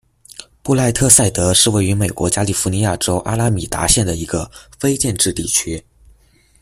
[0.63, 5.85] 布赖特赛德是位于美国加利福尼亚州阿拉米达县的一个非建制地区。